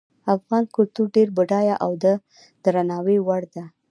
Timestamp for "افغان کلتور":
0.35-1.07